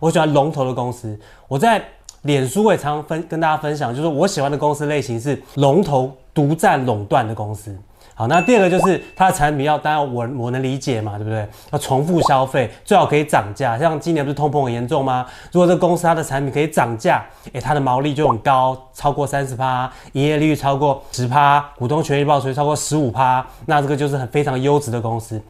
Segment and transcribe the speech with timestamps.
[0.00, 1.16] 我喜欢龙头的公司。
[1.46, 1.80] 我在
[2.22, 7.78] 脸书也常分跟大家分享，就是我喜欢的公司类型是龙头、独占、垄断的公司。
[8.14, 11.48] 好，那第二个就是它的产品要，当然我我能理解嘛，对不对？
[11.72, 13.78] 要重复消费，最好可以涨价。
[13.78, 15.24] 像今年不是通膨很严重吗？
[15.50, 25.38] 如果这公司它的产品可以涨价，诶，它的毛利就很高，超过三十趴，营业利率超过十趴，股东权益报酬超过十五趴，那这个就是很非常优质的公司。